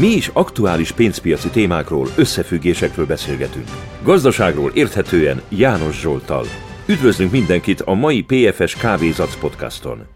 Mi 0.00 0.06
is 0.06 0.30
aktuális 0.32 0.92
pénzpiaci 0.92 1.48
témákról, 1.48 2.06
összefüggésekről 2.16 3.06
beszélgetünk. 3.06 3.68
Gazdaságról 4.02 4.70
érthetően 4.74 5.42
János 5.48 6.00
Zsoltal. 6.00 6.44
Üdvözlünk 6.86 7.30
mindenkit 7.30 7.80
a 7.80 7.94
mai 7.94 8.22
PFS 8.22 8.76
Kávézac 8.76 9.36
podcaston. 9.40 10.06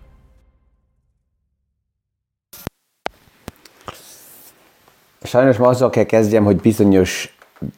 Sajnos 5.23 5.57
ma 5.57 5.69
azzal 5.69 5.91
kell 5.91 6.05
kezdjem, 6.05 6.45
hogy 6.45 6.57
bizonyos 6.57 7.37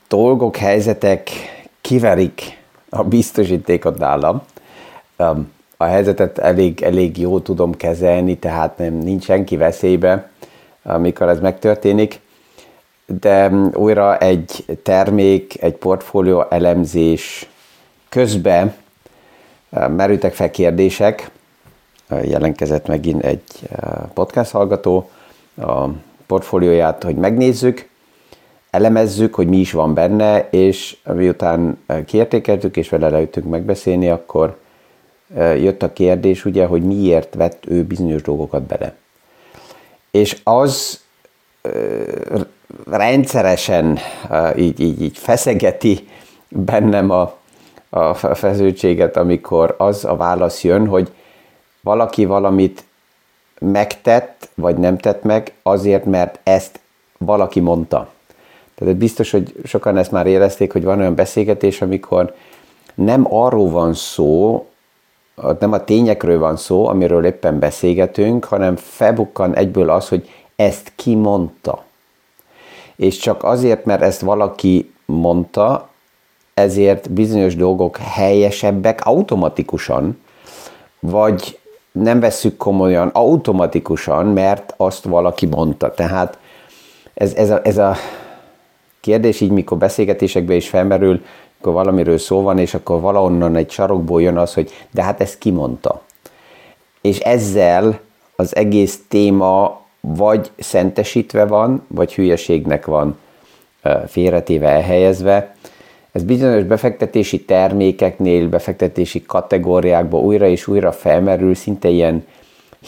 dolgok, 0.09 0.57
helyzetek 0.57 1.31
kiverik 1.81 2.43
a 2.89 3.05
biztosítékot 3.05 3.99
nálam. 3.99 4.43
A 5.77 5.85
helyzetet 5.85 6.39
elég, 6.39 6.83
elég 6.83 7.19
jó 7.19 7.41
tudom 7.41 7.77
kezelni, 7.77 8.39
tehát 8.39 8.79
nem, 8.79 8.95
nincs 8.95 9.25
senki 9.25 9.57
veszélybe, 9.57 10.31
amikor 10.83 11.29
ez 11.29 11.41
megtörténik. 11.41 12.21
De 13.07 13.51
újra 13.75 14.19
egy 14.19 14.65
termék, 14.83 15.63
egy 15.63 15.75
portfólió 15.75 16.47
elemzés 16.51 17.49
közben 18.09 18.75
merültek 19.71 20.35
fel 20.35 20.51
kérdések, 20.51 21.31
jelenkezett 22.23 22.87
megint 22.87 23.25
egy 23.25 23.43
podcast 24.15 24.51
hallgató 24.51 25.11
a 25.57 25.87
portfólióját, 26.27 27.03
hogy 27.03 27.15
megnézzük, 27.15 27.89
elemezzük, 28.71 29.35
hogy 29.35 29.47
mi 29.47 29.57
is 29.57 29.73
van 29.73 29.95
benne, 29.95 30.49
és 30.51 30.97
miután 31.15 31.79
kiértékeltük, 32.07 32.77
és 32.77 32.89
vele 32.89 33.09
leütünk 33.09 33.49
megbeszélni, 33.49 34.09
akkor 34.09 34.59
jött 35.37 35.83
a 35.83 35.93
kérdés, 35.93 36.45
ugye, 36.45 36.67
hogy 36.67 36.83
miért 36.83 37.35
vett 37.35 37.65
ő 37.67 37.85
bizonyos 37.85 38.23
dolgokat 38.23 38.63
bele. 38.63 38.95
És 40.11 40.41
az 40.45 41.01
rendszeresen 42.91 43.99
így, 44.57 44.81
így, 44.81 45.03
így 45.03 45.19
feszegeti 45.19 46.09
bennem 46.49 47.11
a, 47.11 47.35
a 47.89 48.15
feszültséget, 48.15 49.17
amikor 49.17 49.75
az 49.79 50.05
a 50.05 50.17
válasz 50.17 50.65
jön, 50.65 50.87
hogy 50.87 51.13
valaki 51.81 52.25
valamit 52.25 52.85
megtett, 53.59 54.49
vagy 54.55 54.77
nem 54.77 54.99
tett 54.99 55.23
meg, 55.23 55.53
azért, 55.63 56.05
mert 56.05 56.39
ezt 56.43 56.81
valaki 57.19 57.61
mondta. 57.61 58.09
Tehát 58.75 58.97
biztos, 58.97 59.31
hogy 59.31 59.55
sokan 59.65 59.97
ezt 59.97 60.11
már 60.11 60.27
érezték, 60.27 60.73
hogy 60.73 60.85
van 60.85 60.99
olyan 60.99 61.15
beszélgetés, 61.15 61.83
amikor 61.83 62.35
nem 62.95 63.35
arról 63.35 63.71
van 63.71 63.95
szó, 63.95 64.67
nem 65.61 65.73
a 65.73 65.85
tényekről 65.85 66.39
van 66.39 66.57
szó, 66.57 66.87
amiről 66.87 67.25
éppen 67.25 67.59
beszélgetünk, 67.59 68.45
hanem 68.45 68.77
felbukkan 68.77 69.57
egyből 69.57 69.91
az, 69.91 70.09
hogy 70.09 70.29
ezt 70.57 70.93
ki 70.97 71.15
mondta. 71.15 71.85
És 72.97 73.17
csak 73.17 73.45
azért, 73.45 73.85
mert 73.85 74.03
ezt 74.03 74.21
valaki 74.21 74.93
mondta, 75.05 75.89
ezért 76.55 77.11
bizonyos 77.11 77.57
dolgok 77.57 77.97
helyesebbek 77.97 79.01
automatikusan, 79.05 80.23
vagy 81.01 81.59
nem 81.93 82.21
vesszük 82.21 82.57
komolyan 82.57 83.09
automatikusan, 83.13 84.27
mert 84.27 84.75
azt 84.77 85.05
valaki 85.05 85.47
mondta. 85.47 85.91
Tehát 85.95 86.39
ez, 87.15 87.35
ez, 87.35 87.51
a, 87.51 87.61
ez 87.65 87.79
a 87.79 87.97
kérdés 89.01 89.41
így, 89.41 89.51
mikor 89.51 89.79
beszélgetésekben 89.79 90.57
is 90.57 90.69
felmerül, 90.69 91.23
akkor 91.61 91.73
valamiről 91.73 92.19
szó 92.19 92.43
van, 92.43 92.59
és 92.59 92.75
akkor 92.75 93.01
valahonnan 93.01 93.57
egy 93.57 93.71
sarokból 93.71 94.23
jön 94.23 94.37
az, 94.37 94.55
hogy 94.55 94.71
de 94.91 95.03
hát 95.03 95.21
ezt 95.21 95.39
kimondta. 95.39 96.03
És 97.01 97.19
ezzel 97.19 98.01
az 98.37 98.57
egész 98.57 99.01
téma 99.09 99.81
vagy 100.01 100.51
szentesítve 100.59 101.47
van, 101.47 101.85
vagy 101.89 102.15
hülyeségnek 102.15 102.87
van 102.87 103.19
félretéve, 104.07 104.69
elhelyezve. 104.69 105.55
Ez 106.13 106.23
bizonyos 106.23 106.65
befektetési 106.65 107.45
termékeknél, 107.45 108.49
befektetési 108.49 109.23
kategóriákban 109.23 110.21
újra 110.21 110.47
és 110.47 110.67
újra 110.67 110.93
felmerül, 110.93 111.55
szinte 111.55 111.89
ilyen 111.89 112.27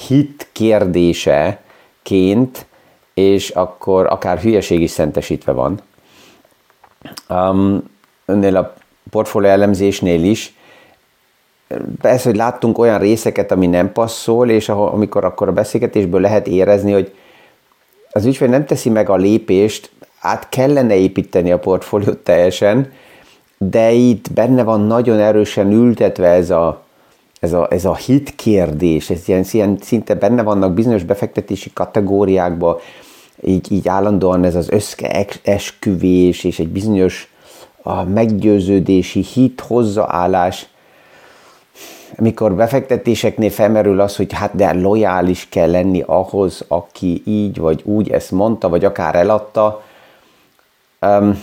hit 0.06 0.48
kérdéseként, 0.52 2.66
és 3.14 3.50
akkor 3.50 4.06
akár 4.06 4.38
hülyeség 4.38 4.80
is 4.80 4.90
szentesítve 4.90 5.52
van. 5.52 5.80
Um, 7.28 7.90
önnél 8.26 8.56
a 8.56 8.74
portfólió 9.10 9.48
elemzésnél 9.48 10.24
is, 10.24 10.54
persze, 12.00 12.28
hogy 12.28 12.38
láttunk 12.38 12.78
olyan 12.78 12.98
részeket, 12.98 13.52
ami 13.52 13.66
nem 13.66 13.92
passzol, 13.92 14.50
és 14.50 14.68
amikor 14.68 15.24
akkor 15.24 15.48
a 15.48 15.52
beszélgetésből 15.52 16.20
lehet 16.20 16.46
érezni, 16.46 16.92
hogy 16.92 17.14
az 18.10 18.24
ügyfél 18.24 18.48
nem 18.48 18.66
teszi 18.66 18.88
meg 18.88 19.08
a 19.08 19.16
lépést, 19.16 19.90
át 20.20 20.48
kellene 20.48 20.94
építeni 20.94 21.52
a 21.52 21.58
portfóliót 21.58 22.18
teljesen, 22.18 22.92
de 23.58 23.90
itt 23.90 24.32
benne 24.32 24.62
van 24.62 24.80
nagyon 24.80 25.18
erősen 25.18 25.72
ültetve 25.72 26.28
ez 26.28 26.50
a, 26.50 26.82
ez 27.40 27.52
a, 27.52 27.66
ez 27.70 27.84
a 27.84 27.96
hit 27.96 28.34
kérdés, 28.34 29.10
ez 29.10 29.28
ilyen, 29.28 29.44
ilyen 29.50 29.78
szinte 29.80 30.14
benne 30.14 30.42
vannak 30.42 30.74
bizonyos 30.74 31.02
befektetési 31.02 31.70
kategóriákban, 31.72 32.76
így, 33.40 33.72
így 33.72 33.88
állandóan 33.88 34.44
ez 34.44 34.54
az 34.54 34.68
összeesküvés 34.70 36.44
és 36.44 36.58
egy 36.58 36.68
bizonyos 36.68 37.31
a 37.82 38.04
meggyőződési 38.04 39.22
hit, 39.22 39.60
hozzáállás, 39.60 40.66
amikor 42.18 42.54
befektetéseknél 42.54 43.50
felmerül 43.50 44.00
az, 44.00 44.16
hogy 44.16 44.32
hát 44.32 44.56
de 44.56 44.72
lojális 44.72 45.48
kell 45.48 45.70
lenni 45.70 46.02
ahhoz, 46.06 46.64
aki 46.68 47.22
így 47.24 47.58
vagy 47.58 47.82
úgy 47.84 48.10
ezt 48.10 48.30
mondta, 48.30 48.68
vagy 48.68 48.84
akár 48.84 49.14
eladta, 49.14 49.82
um, 51.00 51.42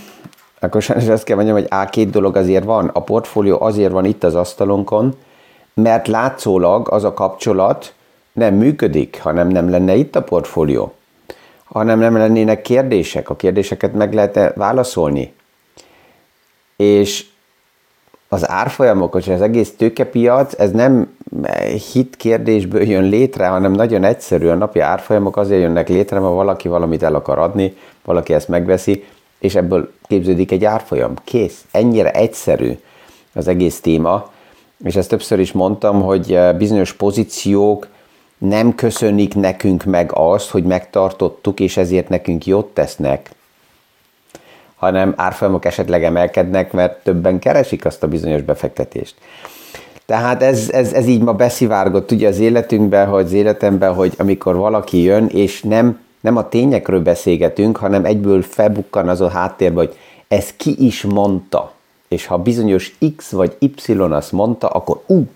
akkor 0.60 0.82
sajnos 0.82 1.08
azt 1.08 1.24
kell 1.24 1.36
mondjam, 1.36 1.58
hogy 1.58 1.68
á, 1.70 1.90
két 1.90 2.10
dolog 2.10 2.36
azért 2.36 2.64
van. 2.64 2.88
A 2.94 3.02
portfólió 3.02 3.62
azért 3.62 3.92
van 3.92 4.06
itt 4.06 4.24
az 4.24 4.36
asztalonkon, 4.36 5.16
mert 5.74 6.08
látszólag 6.08 6.90
az 6.92 7.04
a 7.04 7.14
kapcsolat 7.14 7.94
nem 8.32 8.56
működik, 8.56 9.20
hanem 9.22 9.48
nem 9.48 9.70
lenne 9.70 9.96
itt 9.96 10.16
a 10.16 10.24
portfólió, 10.24 10.94
hanem 11.64 12.00
nem 12.00 12.18
lennének 12.18 12.62
kérdések. 12.62 13.30
A 13.30 13.36
kérdéseket 13.36 13.94
meg 13.94 14.14
lehet 14.14 14.54
válaszolni 14.56 15.34
és 16.80 17.26
az 18.30 18.50
árfolyamok, 18.50 19.16
és 19.20 19.28
az 19.28 19.42
egész 19.42 19.76
tőkepiac, 19.78 20.60
ez 20.60 20.72
nem 20.72 21.18
hit 21.94 22.16
kérdésből 22.16 22.82
jön 22.82 23.04
létre, 23.04 23.48
hanem 23.48 23.72
nagyon 23.72 24.04
egyszerű. 24.04 24.48
A 24.48 24.56
napi 24.56 24.80
árfolyamok 24.80 25.38
azért 25.38 25.62
jönnek 25.62 25.90
létre, 25.90 26.20
mert 26.20 26.34
valaki 26.34 26.68
valamit 26.68 27.04
el 27.04 27.16
akar 27.16 27.38
adni, 27.38 27.76
valaki 28.06 28.34
ezt 28.34 28.48
megveszi, 28.48 29.04
és 29.40 29.56
ebből 29.56 29.92
képződik 30.08 30.52
egy 30.52 30.66
árfolyam. 30.66 31.14
Kész. 31.24 31.66
Ennyire 31.72 32.12
egyszerű 32.12 32.78
az 33.34 33.48
egész 33.48 33.80
téma. 33.80 34.32
És 34.84 34.96
ezt 34.96 35.10
többször 35.10 35.40
is 35.40 35.52
mondtam, 35.52 36.02
hogy 36.02 36.40
bizonyos 36.58 36.94
pozíciók 36.94 37.88
nem 38.38 38.76
köszönik 38.76 39.36
nekünk 39.36 39.84
meg 39.84 40.12
azt, 40.14 40.50
hogy 40.50 40.64
megtartottuk, 40.64 41.60
és 41.60 41.78
ezért 41.78 42.10
nekünk 42.10 42.46
jót 42.46 42.66
tesznek 42.66 43.30
hanem 44.80 45.14
árfolyamok 45.18 45.66
esetleg 45.66 46.04
emelkednek, 46.04 46.72
mert 46.72 47.04
többen 47.04 47.40
keresik 47.40 47.86
azt 47.86 48.04
a 48.04 48.08
bizonyos 48.08 48.42
befektetést. 48.42 49.16
Tehát 50.06 50.44
ez, 50.44 50.70
ez, 50.72 50.94
ez 50.94 51.08
így 51.08 51.22
ma 51.22 51.34
beszivárgott 51.34 52.12
ugye 52.12 52.28
az 52.28 52.40
életünkben, 52.40 53.08
hogy 53.08 53.24
az 53.24 53.32
életemben, 53.32 53.94
hogy 53.94 54.14
amikor 54.18 54.56
valaki 54.56 55.02
jön, 55.02 55.28
és 55.28 55.62
nem, 55.62 56.00
nem 56.22 56.38
a 56.38 56.50
tényekről 56.50 57.02
beszélgetünk, 57.02 57.78
hanem 57.78 58.06
egyből 58.06 58.42
felbukkan 58.42 59.10
az 59.10 59.22
a 59.22 59.30
háttérbe, 59.30 59.80
hogy 59.80 59.98
ez 60.28 60.54
ki 60.58 60.86
is 60.86 61.02
mondta. 61.02 61.72
És 62.08 62.26
ha 62.26 62.38
bizonyos 62.38 62.98
X 63.16 63.32
vagy 63.32 63.56
Y 63.60 63.92
azt 63.92 64.32
mondta, 64.32 64.68
akkor 64.68 65.02
ú, 65.08 65.28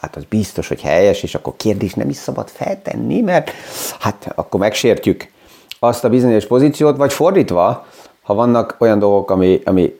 hát 0.00 0.16
az 0.16 0.24
biztos, 0.28 0.68
hogy 0.68 0.80
helyes, 0.80 1.22
és 1.22 1.34
akkor 1.34 1.52
kérdés 1.56 1.94
nem 1.94 2.08
is 2.08 2.16
szabad 2.16 2.48
feltenni, 2.48 3.20
mert 3.20 3.50
hát 3.98 4.32
akkor 4.34 4.60
megsértjük 4.60 5.30
azt 5.78 6.04
a 6.04 6.08
bizonyos 6.08 6.46
pozíciót, 6.46 6.96
vagy 6.96 7.12
fordítva, 7.12 7.86
ha 8.22 8.34
vannak 8.34 8.76
olyan 8.78 8.98
dolgok, 8.98 9.30
ami, 9.30 9.60
ami 9.64 9.98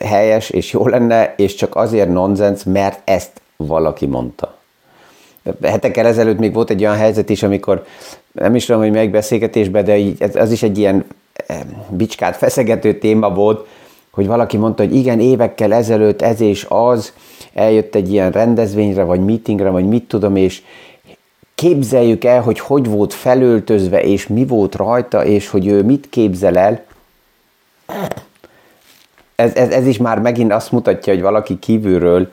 helyes 0.00 0.50
és 0.50 0.72
jó 0.72 0.86
lenne, 0.86 1.34
és 1.36 1.54
csak 1.54 1.76
azért 1.76 2.08
nonsens, 2.12 2.64
mert 2.64 3.00
ezt 3.04 3.40
valaki 3.56 4.06
mondta. 4.06 4.58
Hetekkel 5.62 6.06
ezelőtt 6.06 6.38
még 6.38 6.54
volt 6.54 6.70
egy 6.70 6.82
olyan 6.82 6.96
helyzet 6.96 7.30
is, 7.30 7.42
amikor 7.42 7.84
nem 8.32 8.54
is 8.54 8.64
tudom, 8.64 8.80
hogy 8.80 8.90
melyik 8.90 9.10
beszélgetésben, 9.10 9.84
de 9.84 9.96
így, 9.96 10.22
ez, 10.22 10.36
az 10.36 10.52
is 10.52 10.62
egy 10.62 10.78
ilyen 10.78 11.04
bicskát 11.88 12.36
feszegető 12.36 12.98
téma 12.98 13.30
volt, 13.30 13.66
hogy 14.10 14.26
valaki 14.26 14.56
mondta, 14.56 14.82
hogy 14.82 14.94
igen, 14.94 15.20
évekkel 15.20 15.72
ezelőtt 15.72 16.22
ez 16.22 16.40
és 16.40 16.66
az, 16.68 17.12
eljött 17.54 17.94
egy 17.94 18.12
ilyen 18.12 18.30
rendezvényre, 18.30 19.02
vagy 19.02 19.24
meetingre, 19.24 19.68
vagy 19.68 19.88
mit 19.88 20.04
tudom, 20.04 20.36
és 20.36 20.62
képzeljük 21.54 22.24
el, 22.24 22.42
hogy 22.42 22.58
hogy 22.58 22.88
volt 22.88 23.12
felöltözve, 23.12 24.02
és 24.02 24.26
mi 24.26 24.46
volt 24.46 24.74
rajta, 24.74 25.24
és 25.24 25.48
hogy 25.48 25.66
ő 25.66 25.82
mit 25.82 26.08
képzel 26.10 26.56
el, 26.56 26.84
ez, 29.36 29.54
ez, 29.54 29.68
ez 29.68 29.86
is 29.86 29.96
már 29.96 30.18
megint 30.18 30.52
azt 30.52 30.72
mutatja, 30.72 31.12
hogy 31.12 31.22
valaki 31.22 31.58
kívülről 31.58 32.28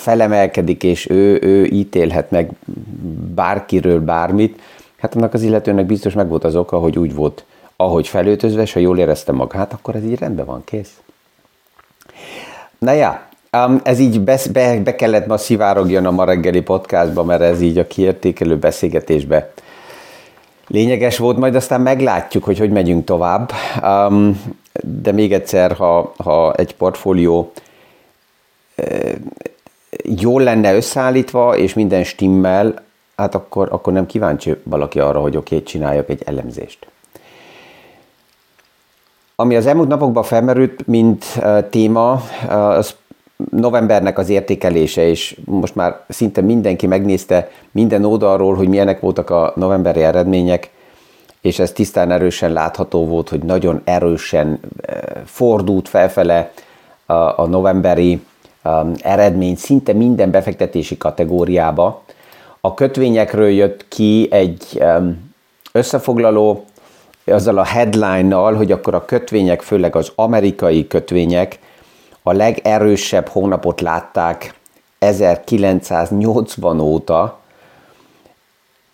felemelkedik, 0.00 0.82
és 0.82 1.10
ő, 1.10 1.38
ő 1.42 1.64
ítélhet 1.64 2.30
meg 2.30 2.50
bárkiről 3.34 4.00
bármit, 4.00 4.60
hát 4.98 5.14
annak 5.14 5.34
az 5.34 5.42
illetőnek 5.42 5.86
biztos 5.86 6.12
meg 6.12 6.28
volt 6.28 6.44
az 6.44 6.56
oka, 6.56 6.78
hogy 6.78 6.98
úgy 6.98 7.14
volt 7.14 7.44
ahogy 7.76 8.08
felöltözve, 8.08 8.62
és 8.62 8.72
ha 8.72 8.80
jól 8.80 8.98
érezte 8.98 9.32
magát, 9.32 9.72
akkor 9.72 9.94
ez 9.94 10.04
így 10.04 10.18
rendben 10.18 10.46
van, 10.46 10.62
kész. 10.64 11.00
Na 12.78 12.92
ja, 12.92 13.26
um, 13.52 13.80
ez 13.82 13.98
így 13.98 14.20
be, 14.20 14.38
be, 14.52 14.80
be 14.80 14.94
kellett 14.94 15.26
ma 15.26 15.36
szivárogjon 15.36 16.06
a 16.06 16.10
ma 16.10 16.24
reggeli 16.24 16.60
podcastba, 16.60 17.24
mert 17.24 17.40
ez 17.42 17.60
így 17.60 17.78
a 17.78 17.86
kiértékelő 17.86 18.56
beszélgetésbe 18.56 19.52
lényeges 20.66 21.18
volt, 21.18 21.36
majd 21.36 21.54
aztán 21.54 21.80
meglátjuk, 21.80 22.44
hogy 22.44 22.58
hogy 22.58 22.70
megyünk 22.70 23.04
tovább. 23.04 23.50
Um, 23.82 24.40
de 24.82 25.12
még 25.12 25.32
egyszer, 25.32 25.72
ha, 25.72 26.14
ha 26.16 26.54
egy 26.54 26.76
portfólió 26.76 27.52
jól 30.02 30.42
lenne 30.42 30.74
összeállítva, 30.74 31.56
és 31.56 31.74
minden 31.74 32.04
stimmel, 32.04 32.84
hát 33.16 33.34
akkor, 33.34 33.68
akkor 33.70 33.92
nem 33.92 34.06
kíváncsi 34.06 34.56
valaki 34.62 35.00
arra, 35.00 35.20
hogy 35.20 35.36
oké, 35.36 35.62
csináljak 35.62 36.08
egy 36.08 36.22
elemzést. 36.24 36.86
Ami 39.36 39.56
az 39.56 39.66
elmúlt 39.66 39.88
napokban 39.88 40.22
felmerült, 40.22 40.86
mint 40.86 41.24
téma, 41.70 42.22
az 42.48 42.94
novembernek 43.50 44.18
az 44.18 44.28
értékelése, 44.28 45.08
és 45.08 45.40
most 45.44 45.74
már 45.74 46.00
szinte 46.08 46.40
mindenki 46.40 46.86
megnézte 46.86 47.50
minden 47.70 48.04
oldalról, 48.04 48.54
hogy 48.54 48.68
milyenek 48.68 49.00
voltak 49.00 49.30
a 49.30 49.52
novemberi 49.56 50.02
eredmények, 50.02 50.70
és 51.46 51.58
ez 51.58 51.72
tisztán 51.72 52.10
erősen 52.10 52.52
látható 52.52 53.06
volt, 53.06 53.28
hogy 53.28 53.42
nagyon 53.42 53.80
erősen 53.84 54.60
fordult 55.24 55.88
felfele 55.88 56.52
a 57.36 57.46
novemberi 57.46 58.24
eredmény 58.98 59.56
szinte 59.56 59.92
minden 59.92 60.30
befektetési 60.30 60.96
kategóriába. 60.96 62.02
A 62.60 62.74
kötvényekről 62.74 63.48
jött 63.48 63.88
ki 63.88 64.28
egy 64.30 64.82
összefoglaló, 65.72 66.64
azzal 67.24 67.58
a 67.58 67.64
headline-nal, 67.64 68.54
hogy 68.54 68.72
akkor 68.72 68.94
a 68.94 69.04
kötvények, 69.04 69.62
főleg 69.62 69.96
az 69.96 70.12
amerikai 70.14 70.86
kötvények 70.86 71.58
a 72.22 72.32
legerősebb 72.32 73.28
hónapot 73.28 73.80
látták 73.80 74.54
1980 74.98 76.80
óta 76.80 77.38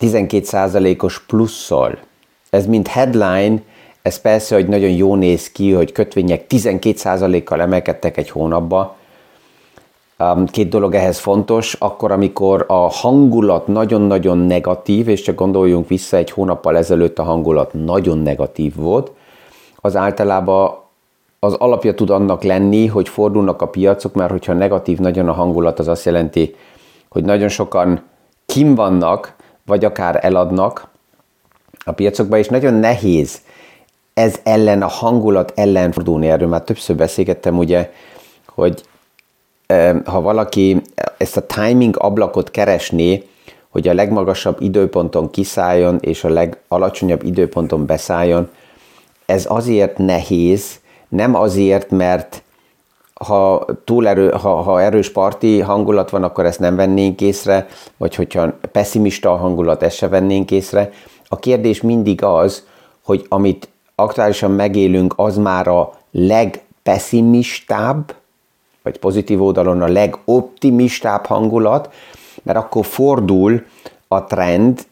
12%-os 0.01 1.21
plusszal. 1.27 1.99
Ez 2.53 2.67
mint 2.67 2.89
headline, 2.89 3.63
ez 4.03 4.21
persze, 4.21 4.55
hogy 4.55 4.69
nagyon 4.69 4.91
jó 4.91 5.15
néz 5.15 5.51
ki, 5.51 5.73
hogy 5.73 5.93
kötvények 5.93 6.45
12%-kal 6.49 7.61
emelkedtek 7.61 8.17
egy 8.17 8.31
hónapba. 8.31 8.97
Két 10.47 10.69
dolog 10.69 10.95
ehhez 10.95 11.19
fontos, 11.19 11.75
akkor, 11.75 12.13
amikor 12.13 12.65
a 12.69 12.91
hangulat 12.91 13.67
nagyon-nagyon 13.67 14.39
negatív, 14.39 15.09
és 15.09 15.21
csak 15.21 15.35
gondoljunk 15.35 15.89
vissza, 15.89 16.17
egy 16.17 16.31
hónappal 16.31 16.77
ezelőtt 16.77 17.19
a 17.19 17.23
hangulat 17.23 17.73
nagyon 17.73 18.19
negatív 18.19 18.75
volt, 18.77 19.11
az 19.77 19.97
általában 19.97 20.75
az 21.39 21.55
alapja 21.55 21.95
tud 21.95 22.11
annak 22.11 22.43
lenni, 22.43 22.87
hogy 22.87 23.09
fordulnak 23.09 23.63
a 23.63 23.69
piacok, 23.69 24.15
mert 24.15 24.31
hogyha 24.31 24.53
negatív 24.53 24.99
nagyon 24.99 25.29
a 25.29 25.33
hangulat, 25.33 25.79
az 25.79 25.89
azt 25.89 26.05
jelenti, 26.05 26.55
hogy 27.09 27.25
nagyon 27.25 27.49
sokan 27.49 28.03
kim 28.47 28.75
vannak, 28.75 29.37
vagy 29.67 29.85
akár 29.85 30.19
eladnak 30.25 30.91
a 31.85 31.93
piacokba, 31.93 32.39
és 32.39 32.49
nagyon 32.49 32.75
nehéz 32.75 33.41
ez 34.15 34.41
ellen, 34.43 34.83
a 34.83 34.87
hangulat 34.87 35.53
ellen 35.55 35.93
fordulni. 35.93 36.29
Erről 36.29 36.49
már 36.49 36.63
többször 36.63 36.97
beszélgettem, 36.97 37.59
ugye, 37.59 37.93
hogy 38.47 38.83
ha 40.05 40.21
valaki 40.21 40.83
ezt 41.17 41.37
a 41.37 41.47
timing 41.47 41.97
ablakot 41.99 42.51
keresné, 42.51 43.27
hogy 43.69 43.89
a 43.89 43.95
legmagasabb 43.95 44.61
időponton 44.61 45.31
kiszálljon, 45.31 45.99
és 46.01 46.25
a 46.25 46.29
legalacsonyabb 46.29 47.23
időponton 47.23 47.87
beszálljon, 47.87 48.51
ez 49.27 49.45
azért 49.49 49.99
nehéz, 49.99 50.81
nem 51.09 51.35
azért, 51.35 51.91
mert 51.91 52.43
ha, 53.15 53.65
túl 53.85 54.09
erő, 54.09 54.31
ha, 54.31 54.55
ha 54.55 54.83
erős 54.83 55.11
parti 55.11 55.61
hangulat 55.61 56.11
van, 56.11 56.23
akkor 56.23 56.47
ezt 56.47 56.59
nem 56.59 56.77
vennénk 56.77 57.21
észre, 57.21 57.67
vagy 57.97 58.15
hogyha 58.15 58.55
pessimista 58.73 59.33
a 59.33 59.37
hangulat, 59.37 59.83
ezt 59.83 59.97
se 59.97 60.09
vennénk 60.09 60.51
észre. 60.51 60.91
A 61.33 61.37
kérdés 61.37 61.81
mindig 61.81 62.23
az, 62.23 62.67
hogy 63.05 63.27
amit 63.29 63.69
aktuálisan 63.95 64.51
megélünk, 64.51 65.13
az 65.17 65.37
már 65.37 65.69
a 65.69 65.93
legpessimistább, 66.11 68.15
vagy 68.83 68.99
pozitív 68.99 69.43
oldalon 69.43 69.83
a 69.83 69.87
legoptimistább 69.87 71.27
hangulat, 71.27 71.93
mert 72.43 72.59
akkor 72.59 72.87
fordul 72.87 73.63
a 74.09 74.25
trend, 74.25 74.87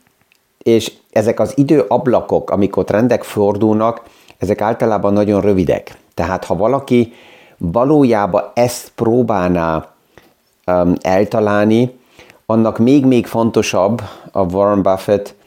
és 0.62 0.92
ezek 1.12 1.40
az 1.40 1.52
időablakok, 1.56 2.50
amikor 2.50 2.84
trendek 2.84 3.22
fordulnak, 3.22 4.02
ezek 4.38 4.60
általában 4.60 5.12
nagyon 5.12 5.40
rövidek. 5.40 5.96
Tehát 6.14 6.44
ha 6.44 6.56
valaki 6.56 7.12
valójában 7.56 8.44
ezt 8.54 8.93
próbálná 8.94 9.88
um, 10.66 10.94
eltalálni, 11.00 11.98
annak 12.46 12.78
még-még 12.78 13.26
fontosabb 13.26 14.02
a 14.32 14.40
Warren 14.40 14.82
Buffett 14.82 15.38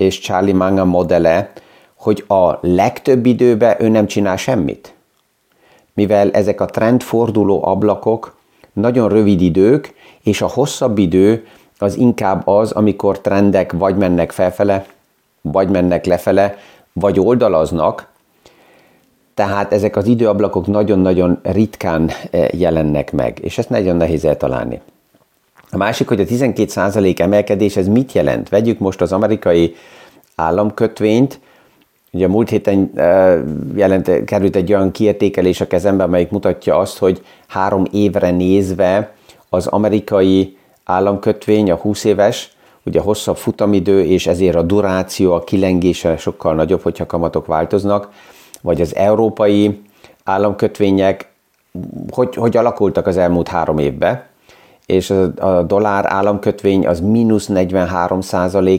és 0.00 0.18
Charlie 0.18 0.52
Munger 0.52 0.84
modele, 0.84 1.52
hogy 1.94 2.24
a 2.28 2.58
legtöbb 2.60 3.26
időben 3.26 3.76
ő 3.78 3.88
nem 3.88 4.06
csinál 4.06 4.36
semmit. 4.36 4.94
Mivel 5.94 6.30
ezek 6.30 6.60
a 6.60 6.64
trendforduló 6.66 7.64
ablakok 7.64 8.36
nagyon 8.72 9.08
rövid 9.08 9.40
idők, 9.40 9.94
és 10.22 10.42
a 10.42 10.48
hosszabb 10.48 10.98
idő 10.98 11.46
az 11.78 11.96
inkább 11.96 12.46
az, 12.46 12.72
amikor 12.72 13.20
trendek 13.20 13.72
vagy 13.72 13.96
mennek 13.96 14.32
felfele, 14.32 14.86
vagy 15.40 15.68
mennek 15.68 16.04
lefele, 16.04 16.56
vagy 16.92 17.20
oldalaznak, 17.20 18.08
tehát 19.34 19.72
ezek 19.72 19.96
az 19.96 20.06
időablakok 20.06 20.66
nagyon-nagyon 20.66 21.38
ritkán 21.42 22.10
eh, 22.30 22.48
jelennek 22.52 23.12
meg, 23.12 23.38
és 23.42 23.58
ezt 23.58 23.70
nagyon 23.70 23.96
nehéz 23.96 24.24
eltalálni. 24.24 24.80
A 25.72 25.76
másik, 25.76 26.08
hogy 26.08 26.20
a 26.20 26.24
12% 26.24 27.18
emelkedés, 27.18 27.76
ez 27.76 27.88
mit 27.88 28.12
jelent? 28.12 28.48
Vegyük 28.48 28.78
most 28.78 29.00
az 29.00 29.12
amerikai 29.12 29.74
államkötvényt, 30.34 31.40
Ugye 32.12 32.26
a 32.26 32.28
múlt 32.28 32.48
héten 32.48 32.90
jelent, 33.74 34.24
került 34.24 34.56
egy 34.56 34.72
olyan 34.72 34.90
kiértékelés 34.90 35.60
a 35.60 35.66
kezembe, 35.66 36.02
amelyik 36.02 36.30
mutatja 36.30 36.78
azt, 36.78 36.98
hogy 36.98 37.22
három 37.46 37.84
évre 37.92 38.30
nézve 38.30 39.14
az 39.48 39.66
amerikai 39.66 40.56
államkötvény, 40.84 41.70
a 41.70 41.74
20 41.74 42.04
éves, 42.04 42.52
ugye 42.84 43.00
hosszabb 43.00 43.36
futamidő, 43.36 44.04
és 44.04 44.26
ezért 44.26 44.54
a 44.54 44.62
duráció, 44.62 45.32
a 45.32 45.44
kilengése 45.44 46.16
sokkal 46.16 46.54
nagyobb, 46.54 46.82
hogyha 46.82 47.06
kamatok 47.06 47.46
változnak, 47.46 48.10
vagy 48.60 48.80
az 48.80 48.94
európai 48.94 49.82
államkötvények 50.24 51.28
hogy, 52.10 52.34
hogy 52.34 52.56
alakultak 52.56 53.06
az 53.06 53.16
elmúlt 53.16 53.48
három 53.48 53.78
évben, 53.78 54.22
és 54.90 55.10
a, 55.10 55.62
dollár 55.62 56.04
államkötvény 56.08 56.86
az 56.86 57.00
mínusz 57.00 57.46
43 57.46 58.20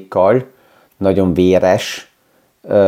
kal 0.10 0.46
nagyon 0.98 1.34
véres 1.34 2.12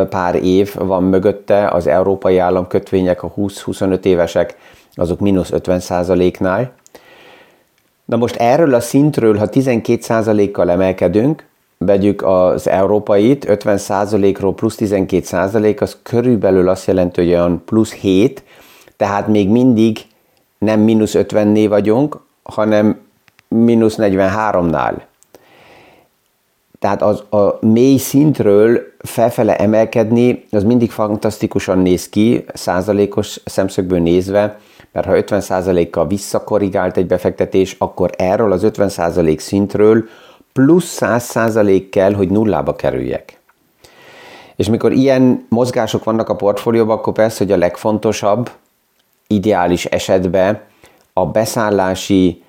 pár 0.09 0.35
év 0.35 0.75
van 0.75 1.03
mögötte, 1.03 1.67
az 1.67 1.87
európai 1.87 2.37
államkötvények, 2.37 3.23
a 3.23 3.33
20-25 3.37 4.05
évesek, 4.05 4.57
azok 4.93 5.19
mínusz 5.19 5.49
50% 5.53 6.39
nál 6.39 6.71
Na 8.05 8.17
most 8.17 8.35
erről 8.35 8.73
a 8.73 8.79
szintről, 8.79 9.37
ha 9.37 9.47
12 9.47 10.51
kal 10.51 10.69
emelkedünk, 10.69 11.45
vegyük 11.77 12.21
az 12.21 12.67
európait, 12.67 13.45
50%-ról 13.49 14.53
plusz 14.53 14.77
12% 14.79 15.81
az 15.81 15.97
körülbelül 16.03 16.69
azt 16.69 16.87
jelenti, 16.87 17.21
hogy 17.21 17.29
olyan 17.29 17.61
plusz 17.65 17.93
7, 17.93 18.43
tehát 18.97 19.27
még 19.27 19.49
mindig 19.49 19.97
nem 20.57 20.79
mínusz 20.79 21.13
50-nél 21.17 21.65
vagyunk, 21.69 22.19
hanem 22.43 22.99
mínusz 23.53 23.95
43-nál. 23.97 24.93
Tehát 26.79 27.01
az 27.01 27.23
a 27.29 27.57
mély 27.65 27.97
szintről 27.97 28.81
felfele 28.99 29.55
emelkedni, 29.55 30.45
az 30.51 30.63
mindig 30.63 30.91
fantasztikusan 30.91 31.79
néz 31.79 32.09
ki, 32.09 32.45
százalékos 32.53 33.39
szemszögből 33.45 33.99
nézve, 33.99 34.59
mert 34.91 35.05
ha 35.05 35.17
50 35.17 35.41
százalékkal 35.41 36.07
visszakorrigált 36.07 36.97
egy 36.97 37.07
befektetés, 37.07 37.75
akkor 37.79 38.09
erről 38.17 38.51
az 38.51 38.63
50 38.63 38.89
százalék 38.89 39.39
szintről 39.39 40.03
plusz 40.53 40.97
100% 41.01 41.87
kell, 41.91 42.13
hogy 42.13 42.29
nullába 42.29 42.75
kerüljek. 42.75 43.39
És 44.55 44.69
mikor 44.69 44.91
ilyen 44.91 45.45
mozgások 45.49 46.03
vannak 46.03 46.29
a 46.29 46.35
portfólióban, 46.35 46.97
akkor 46.97 47.13
persze, 47.13 47.43
hogy 47.43 47.53
a 47.53 47.57
legfontosabb, 47.57 48.51
ideális 49.27 49.85
esetben 49.85 50.61
a 51.13 51.25
beszállási 51.25 52.43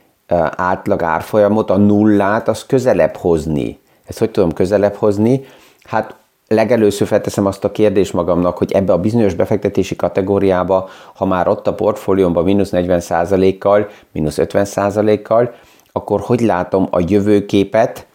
átlag 0.57 1.03
árfolyamot, 1.03 1.71
a 1.71 1.77
nullát, 1.77 2.49
az 2.49 2.67
közelebb 2.67 3.17
hozni. 3.17 3.79
Ezt 4.07 4.19
hogy 4.19 4.31
tudom 4.31 4.53
közelebb 4.53 4.95
hozni? 4.95 5.45
Hát 5.85 6.15
legelőször 6.49 7.07
felteszem 7.07 7.47
azt 7.47 7.65
a 7.65 7.71
kérdést 7.71 8.13
magamnak, 8.13 8.59
hogy 8.59 8.73
ebbe 8.73 8.93
a 8.93 8.99
bizonyos 8.99 9.35
befektetési 9.35 9.97
kategóriába, 9.97 10.89
ha 11.15 11.25
már 11.25 11.49
ott 11.49 11.67
a 11.67 11.75
portfóliómban 11.75 12.45
mínusz 12.45 12.71
40%-kal, 12.73 13.89
mínusz 14.13 14.37
50%-kal, 14.39 15.55
akkor 15.93 16.21
hogy 16.21 16.41
látom 16.41 16.87
a 16.91 17.01
jövőképet, 17.07 18.07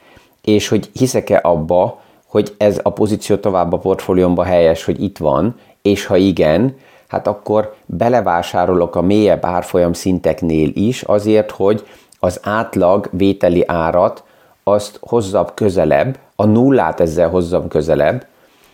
és 0.41 0.67
hogy 0.67 0.89
hiszek-e 0.93 1.39
abba, 1.43 2.01
hogy 2.25 2.55
ez 2.57 2.79
a 2.83 2.89
pozíció 2.89 3.35
tovább 3.35 3.73
a 3.73 3.77
portfóliómba 3.77 4.43
helyes, 4.43 4.83
hogy 4.83 5.03
itt 5.03 5.17
van, 5.17 5.55
és 5.81 6.05
ha 6.05 6.15
igen, 6.15 6.75
hát 7.09 7.27
akkor 7.27 7.73
belevásárolok 7.85 8.95
a 8.95 9.01
mélyebb 9.01 9.45
árfolyam 9.45 9.93
szinteknél 9.93 10.69
is, 10.73 11.01
azért, 11.01 11.51
hogy 11.51 11.87
az 12.19 12.39
átlag 12.43 13.09
vételi 13.11 13.63
árat 13.67 14.23
azt 14.63 14.99
hozzam 15.01 15.45
közelebb, 15.53 16.17
a 16.35 16.45
nullát 16.45 16.99
ezzel 16.99 17.29
hozzam 17.29 17.67
közelebb, 17.67 18.25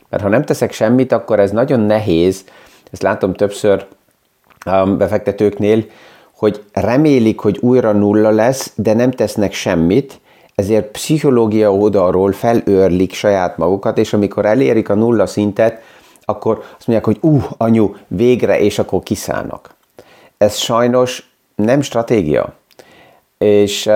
mert 0.10 0.24
ha 0.24 0.30
nem 0.30 0.44
teszek 0.44 0.72
semmit, 0.72 1.12
akkor 1.12 1.40
ez 1.40 1.52
nagyon 1.52 1.80
nehéz, 1.80 2.46
ezt 2.92 3.02
látom 3.02 3.34
többször 3.34 3.86
um, 4.66 4.98
befektetőknél, 4.98 5.86
hogy 6.36 6.64
remélik, 6.74 7.40
hogy 7.40 7.58
újra 7.62 7.92
nulla 7.92 8.30
lesz, 8.30 8.72
de 8.76 8.94
nem 8.94 9.12
tesznek 9.12 9.54
semmit, 9.54 10.20
ezért 10.56 10.92
pszichológia 10.92 11.74
oldalról 11.74 12.32
felőrlik 12.32 13.14
saját 13.14 13.58
magukat, 13.58 13.98
és 13.98 14.14
amikor 14.14 14.46
elérik 14.46 14.90
a 14.90 14.94
nulla 14.94 15.26
szintet, 15.26 15.82
akkor 16.26 16.64
azt 16.78 16.88
mondják, 16.88 17.06
hogy 17.06 17.18
uh, 17.32 17.44
anyu, 17.58 17.96
végre, 18.08 18.60
és 18.60 18.80
akkor 18.80 19.04
kiszállnak. 19.04 19.76
Ez 20.38 20.56
sajnos 20.56 21.30
nem 21.56 21.82
stratégia. 21.82 22.54
És 23.38 23.90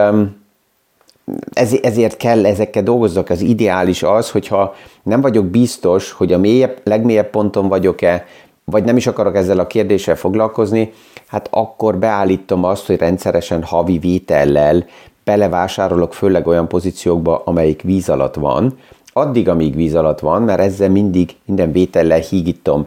ezért 1.82 2.18
kell 2.18 2.46
ezekkel 2.46 2.84
dolgozzak. 2.84 3.30
Az 3.30 3.42
ideális 3.42 4.04
az, 4.04 4.32
hogyha 4.32 4.76
nem 5.04 5.22
vagyok 5.22 5.46
biztos, 5.46 6.12
hogy 6.12 6.34
a 6.34 6.38
mélyebb, 6.38 6.82
legmélyebb 6.84 7.30
ponton 7.30 7.68
vagyok-e, 7.68 8.26
vagy 8.64 8.84
nem 8.84 8.98
is 8.98 9.08
akarok 9.08 9.36
ezzel 9.36 9.60
a 9.60 9.68
kérdéssel 9.68 10.16
foglalkozni, 10.16 10.94
hát 11.28 11.48
akkor 11.52 11.98
beállítom 11.98 12.64
azt, 12.64 12.86
hogy 12.86 12.98
rendszeresen 12.98 13.64
havi 13.64 13.98
vétellel 13.98 14.86
belevásárolok 15.24 16.14
főleg 16.14 16.48
olyan 16.48 16.68
pozíciókba, 16.68 17.42
amelyik 17.46 17.82
víz 17.82 18.10
alatt 18.10 18.36
van, 18.36 18.78
addig, 19.20 19.50
amíg 19.50 19.76
víz 19.76 19.96
alatt 19.96 20.20
van, 20.20 20.42
mert 20.42 20.60
ezzel 20.60 20.90
mindig 20.90 21.36
minden 21.46 21.72
vétellel 21.72 22.20
hígítom 22.20 22.86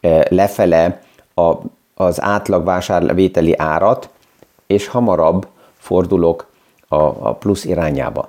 eh, 0.00 0.20
lefele 0.28 1.00
a, 1.34 1.52
az 1.94 2.22
átlag 2.22 2.64
vásárvételi 2.64 3.54
árat, 3.56 4.08
és 4.66 4.86
hamarabb 4.86 5.46
fordulok 5.78 6.46
a, 6.88 6.96
a 6.96 7.34
plusz 7.38 7.64
irányába. 7.64 8.28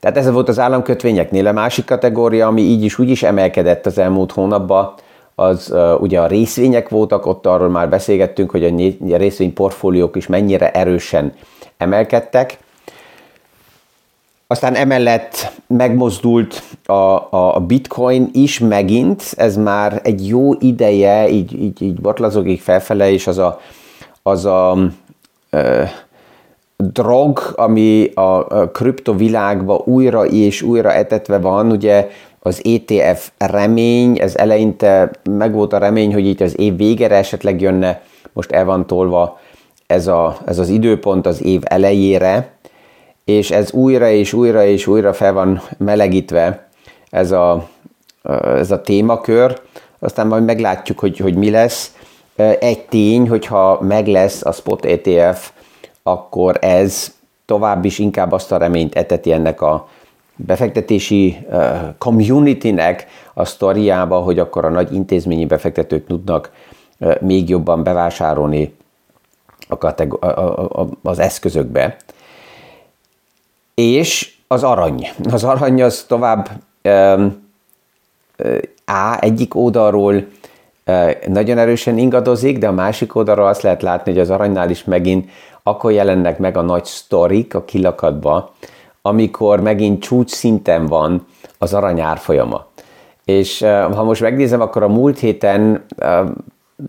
Tehát 0.00 0.16
ez 0.16 0.30
volt 0.30 0.48
az 0.48 0.58
államkötvényeknél. 0.58 1.46
A 1.46 1.52
másik 1.52 1.84
kategória, 1.84 2.46
ami 2.46 2.60
így 2.60 2.82
is 2.82 2.98
úgy 2.98 3.08
is 3.08 3.22
emelkedett 3.22 3.86
az 3.86 3.98
elmúlt 3.98 4.32
hónapban, 4.32 4.94
az 5.34 5.70
uh, 5.70 6.00
ugye 6.00 6.20
a 6.20 6.26
részvények 6.26 6.88
voltak, 6.88 7.26
ott 7.26 7.46
arról 7.46 7.68
már 7.68 7.88
beszélgettünk, 7.88 8.50
hogy 8.50 8.64
a 9.12 9.16
részvényportfóliók 9.16 10.16
is 10.16 10.26
mennyire 10.26 10.70
erősen 10.70 11.32
emelkedtek. 11.76 12.58
Aztán 14.46 14.74
emellett 14.74 15.52
megmozdult 15.66 16.62
a, 16.86 17.28
a 17.54 17.60
bitcoin 17.66 18.28
is 18.32 18.58
megint, 18.58 19.22
ez 19.36 19.56
már 19.56 20.00
egy 20.02 20.28
jó 20.28 20.52
ideje, 20.58 21.28
így, 21.28 21.62
így, 21.62 21.82
így 21.82 22.00
botlazogik 22.00 22.60
felfele, 22.60 23.10
és 23.10 23.26
az 23.26 23.38
a, 23.38 23.60
az 24.22 24.44
a 24.44 24.78
ö, 25.50 25.82
drog, 26.76 27.52
ami 27.56 28.10
a 28.14 28.44
kriptovilágban 28.70 29.80
újra 29.84 30.26
és 30.26 30.62
újra 30.62 30.92
etetve 30.92 31.38
van, 31.38 31.70
ugye 31.70 32.08
az 32.38 32.64
ETF 32.64 33.30
remény, 33.38 34.18
ez 34.20 34.36
eleinte 34.36 35.10
meg 35.30 35.52
volt 35.52 35.72
a 35.72 35.78
remény, 35.78 36.12
hogy 36.12 36.26
itt 36.26 36.40
az 36.40 36.58
év 36.58 36.76
végére 36.76 37.16
esetleg 37.16 37.60
jönne, 37.60 38.02
most 38.32 38.52
el 38.52 38.64
van 38.64 38.86
tolva 38.86 39.38
ez, 39.86 40.06
a, 40.06 40.36
ez 40.46 40.58
az 40.58 40.68
időpont 40.68 41.26
az 41.26 41.44
év 41.44 41.60
elejére, 41.64 42.53
és 43.24 43.50
ez 43.50 43.72
újra 43.72 44.08
és 44.08 44.32
újra 44.32 44.64
és 44.64 44.86
újra 44.86 45.12
fel 45.12 45.32
van 45.32 45.62
melegítve 45.78 46.68
ez 47.10 47.30
a, 47.30 47.68
ez 48.42 48.70
a 48.70 48.80
témakör, 48.80 49.60
aztán 49.98 50.26
majd 50.26 50.44
meglátjuk, 50.44 50.98
hogy, 50.98 51.18
hogy 51.18 51.34
mi 51.34 51.50
lesz. 51.50 51.96
Egy 52.58 52.80
tény, 52.80 53.28
hogyha 53.28 53.78
meg 53.80 54.06
lesz 54.06 54.44
a 54.44 54.52
spot 54.52 54.84
ETF, 54.84 55.50
akkor 56.02 56.58
ez 56.60 57.14
tovább 57.44 57.84
is 57.84 57.98
inkább 57.98 58.32
azt 58.32 58.52
a 58.52 58.56
reményt 58.56 58.94
eteti 58.94 59.32
ennek 59.32 59.60
a 59.60 59.88
befektetési 60.36 61.46
communitynek 61.98 63.06
a 63.34 63.44
sztoriába, 63.44 64.18
hogy 64.18 64.38
akkor 64.38 64.64
a 64.64 64.68
nagy 64.68 64.92
intézményi 64.92 65.46
befektetők 65.46 66.06
tudnak 66.06 66.50
még 67.20 67.48
jobban 67.48 67.82
bevásárolni 67.82 68.74
a 69.68 69.78
kategó- 69.78 70.18
a, 70.20 70.26
a, 70.80 70.88
az 71.02 71.18
eszközökbe. 71.18 71.96
És 73.74 74.34
az 74.46 74.62
arany. 74.62 75.08
Az 75.30 75.44
arany 75.44 75.82
az 75.82 76.04
tovább 76.08 76.48
A 78.84 79.16
egyik 79.20 79.54
oldalról 79.54 80.26
nagyon 81.26 81.58
erősen 81.58 81.98
ingadozik, 81.98 82.58
de 82.58 82.68
a 82.68 82.72
másik 82.72 83.14
oldalról 83.14 83.46
azt 83.46 83.62
lehet 83.62 83.82
látni, 83.82 84.12
hogy 84.12 84.20
az 84.20 84.30
aranynál 84.30 84.70
is 84.70 84.84
megint 84.84 85.30
akkor 85.62 85.92
jelennek 85.92 86.38
meg 86.38 86.56
a 86.56 86.62
nagy 86.62 86.84
sztorik 86.84 87.54
a 87.54 87.64
kilakatba, 87.64 88.52
amikor 89.02 89.60
megint 89.60 90.02
csúcs 90.02 90.30
szinten 90.30 90.86
van 90.86 91.26
az 91.58 91.74
arany 91.74 92.00
árfolyama. 92.00 92.66
És 93.24 93.60
ha 93.94 94.02
most 94.02 94.20
megnézem, 94.20 94.60
akkor 94.60 94.82
a 94.82 94.88
múlt 94.88 95.18
héten 95.18 95.84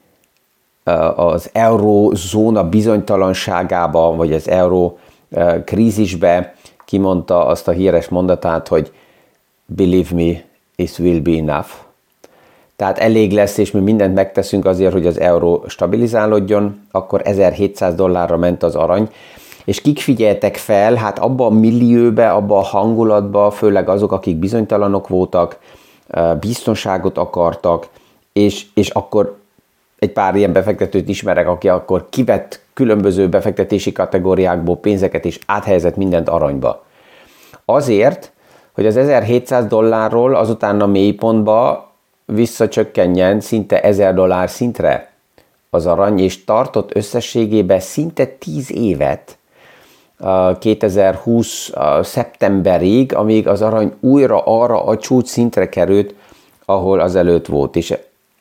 uh, 0.86 1.18
az 1.18 1.50
eurózóna 1.52 2.68
bizonytalanságába, 2.68 4.14
vagy 4.14 4.32
az 4.32 4.48
euró 4.48 4.98
uh, 5.28 5.64
krízisbe 5.64 6.54
kimondta 6.84 7.46
azt 7.46 7.68
a 7.68 7.72
híres 7.72 8.08
mondatát, 8.08 8.68
hogy 8.68 8.92
believe 9.66 10.14
me, 10.14 10.44
it 10.76 10.98
will 10.98 11.20
be 11.20 11.36
enough. 11.36 11.68
Tehát 12.82 12.98
elég 12.98 13.32
lesz, 13.32 13.58
és 13.58 13.70
mi 13.70 13.80
mindent 13.80 14.14
megteszünk 14.14 14.64
azért, 14.64 14.92
hogy 14.92 15.06
az 15.06 15.20
euró 15.20 15.64
stabilizálódjon, 15.66 16.80
akkor 16.90 17.20
1700 17.24 17.94
dollárra 17.94 18.36
ment 18.36 18.62
az 18.62 18.74
arany, 18.74 19.08
és 19.64 19.80
kik 19.80 19.98
figyeltek 19.98 20.56
fel, 20.56 20.94
hát 20.94 21.18
abba 21.18 21.46
a 21.46 21.50
millióbe, 21.50 22.30
abba 22.30 22.58
a 22.58 22.62
hangulatba, 22.62 23.50
főleg 23.50 23.88
azok, 23.88 24.12
akik 24.12 24.36
bizonytalanok 24.36 25.08
voltak, 25.08 25.58
biztonságot 26.40 27.18
akartak, 27.18 27.88
és, 28.32 28.66
és 28.74 28.88
akkor 28.88 29.36
egy 29.98 30.12
pár 30.12 30.34
ilyen 30.34 30.52
befektetőt 30.52 31.08
ismerek, 31.08 31.48
aki 31.48 31.68
akkor 31.68 32.06
kivett 32.10 32.60
különböző 32.74 33.28
befektetési 33.28 33.92
kategóriákból 33.92 34.76
pénzeket 34.76 35.24
és 35.24 35.38
áthelyezett 35.46 35.96
mindent 35.96 36.28
aranyba. 36.28 36.84
Azért, 37.64 38.32
hogy 38.72 38.86
az 38.86 38.96
1700 38.96 39.66
dollárról 39.66 40.34
azután 40.34 40.80
a 40.80 40.86
mélypontba 40.86 41.90
visszacsökkenjen 42.34 43.40
szinte 43.40 43.80
1000 43.80 44.14
dollár 44.14 44.50
szintre 44.50 45.12
az 45.70 45.86
arany, 45.86 46.18
és 46.18 46.44
tartott 46.44 46.94
összességében 46.94 47.80
szinte 47.80 48.26
10 48.26 48.72
évet 48.72 49.36
2020 50.58 51.72
szeptemberig, 52.02 53.14
amíg 53.14 53.48
az 53.48 53.62
arany 53.62 53.92
újra 54.00 54.42
arra 54.44 54.84
a 54.84 54.96
csúcs 54.96 55.26
szintre 55.26 55.68
került, 55.68 56.14
ahol 56.64 57.00
az 57.00 57.14
előtt 57.14 57.46
volt. 57.46 57.76
És 57.76 57.94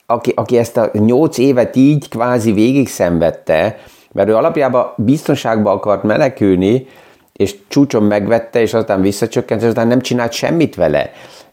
aki, 0.06 0.32
aki 0.36 0.58
ezt 0.58 0.76
a 0.76 0.90
nyolc 0.92 1.38
évet 1.38 1.76
így 1.76 2.08
kvázi 2.08 2.52
végig 2.52 2.88
szenvedte, 2.88 3.78
mert 4.12 4.28
ő 4.28 4.36
alapjában 4.36 4.92
biztonságba 4.96 5.70
akart 5.70 6.02
menekülni, 6.02 6.86
és 7.32 7.54
csúcson 7.68 8.02
megvette, 8.02 8.60
és 8.60 8.74
aztán 8.74 9.00
visszacsökkent, 9.00 9.62
és 9.62 9.68
aztán 9.68 9.86
nem 9.86 10.00
csinált 10.00 10.32
semmit 10.32 10.74
vele. 10.74 11.12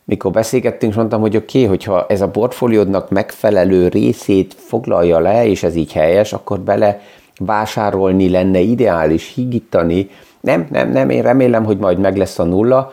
Mikor 0.10 0.32
beszélgettünk, 0.32 0.96
mondtam, 0.96 1.22
hogy 1.22 1.36
oké, 1.36 1.58
okay, 1.58 1.70
hogyha 1.70 2.06
ez 2.08 2.22
a 2.22 2.30
portfóliódnak 2.30 3.10
megfelelő 3.10 3.88
részét 3.88 4.54
foglalja 4.54 5.20
le, 5.20 5.48
és 5.48 5.64
ez 5.64 5.76
így 5.76 5.94
helyes, 5.94 6.34
akkor 6.34 6.60
bele 6.60 7.02
vásárolni 7.40 8.30
lenne 8.30 8.60
ideális, 8.60 9.34
higítani. 9.34 10.10
Nem, 10.40 10.68
nem, 10.72 10.92
nem, 10.92 11.10
én 11.10 11.22
remélem, 11.22 11.66
hogy 11.66 11.78
majd 11.78 12.00
meg 12.00 12.18
lesz 12.18 12.40
a 12.40 12.44
nulla. 12.44 12.92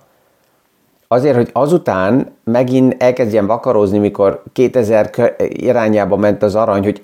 azért, 1.08 1.36
hogy 1.36 1.50
azután 1.54 2.36
megint 2.44 3.04
elkezdjen 3.04 3.46
vakarozni, 3.46 3.98
mikor 3.98 4.44
2000 4.54 5.36
irányába 5.38 6.16
ment 6.16 6.44
az 6.44 6.56
arany, 6.56 6.84
hogy 6.84 7.02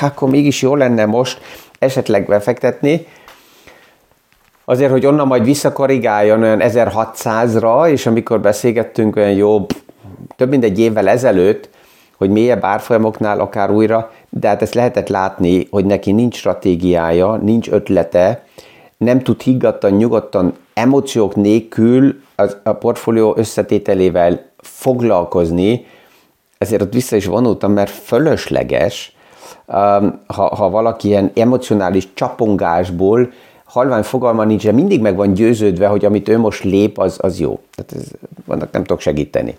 akkor 0.00 0.28
mégis 0.28 0.62
jó 0.62 0.74
lenne 0.74 1.06
most 1.06 1.40
esetleg 1.78 2.26
befektetni, 2.26 3.06
azért, 4.64 4.90
hogy 4.90 5.06
onnan 5.06 5.26
majd 5.26 5.44
visszakorrigáljon 5.44 6.42
olyan 6.42 6.60
1600-ra, 6.62 7.88
és 7.88 8.06
amikor 8.06 8.40
beszélgettünk 8.40 9.16
olyan 9.16 9.32
jó, 9.32 9.66
több 10.36 10.48
mint 10.48 10.64
egy 10.64 10.78
évvel 10.78 11.08
ezelőtt, 11.08 11.68
hogy 12.16 12.30
mélyebb 12.30 12.64
árfolyamoknál 12.64 13.40
akár 13.40 13.70
újra, 13.70 14.10
de 14.28 14.48
hát 14.48 14.62
ezt 14.62 14.74
lehetett 14.74 15.08
látni, 15.08 15.66
hogy 15.70 15.84
neki 15.84 16.12
nincs 16.12 16.36
stratégiája, 16.36 17.36
nincs 17.36 17.68
ötlete, 17.70 18.44
nem 18.96 19.20
tud 19.20 19.42
higgadtan, 19.42 19.90
nyugodtan, 19.90 20.54
emóciók 20.74 21.36
nélkül 21.36 22.20
az, 22.34 22.56
a 22.62 22.72
portfólió 22.72 23.34
összetételével 23.36 24.50
foglalkozni, 24.58 25.86
ezért 26.58 26.82
ott 26.82 26.92
vissza 26.92 27.16
is 27.16 27.26
vonultam, 27.26 27.72
mert 27.72 27.90
fölösleges, 27.90 29.16
um, 29.66 30.20
ha, 30.26 30.54
ha 30.54 30.70
valaki 30.70 31.08
ilyen 31.08 31.30
emocionális 31.34 32.08
csapongásból 32.14 33.32
halvány 33.64 34.02
fogalma 34.02 34.44
nincs, 34.44 34.64
de 34.64 34.72
mindig 34.72 35.00
meg 35.00 35.16
van 35.16 35.34
győződve, 35.34 35.86
hogy 35.86 36.04
amit 36.04 36.28
ő 36.28 36.38
most 36.38 36.64
lép, 36.64 36.98
az, 36.98 37.18
az 37.20 37.40
jó. 37.40 37.60
Tehát 37.74 37.92
ez, 37.92 38.10
vannak 38.44 38.72
nem 38.72 38.84
tudok 38.84 39.00
segíteni. 39.00 39.56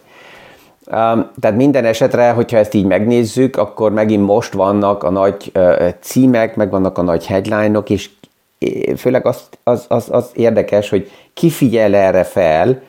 Um, 0.87 1.29
tehát 1.39 1.55
minden 1.55 1.85
esetre, 1.85 2.31
hogyha 2.31 2.57
ezt 2.57 2.73
így 2.73 2.85
megnézzük, 2.85 3.57
akkor 3.57 3.91
megint 3.91 4.25
most 4.25 4.53
vannak 4.53 5.03
a 5.03 5.09
nagy 5.09 5.51
címek, 5.99 6.55
meg 6.55 6.69
vannak 6.69 6.97
a 6.97 7.01
nagy 7.01 7.25
headline-ok, 7.25 7.89
és 7.89 8.09
főleg 8.97 9.25
az, 9.25 9.49
az, 9.63 9.85
az, 9.87 10.07
az 10.11 10.29
érdekes, 10.33 10.89
hogy 10.89 11.11
ki 11.33 11.49
figyel 11.49 11.95
erre 11.95 12.23
fel, 12.23 12.81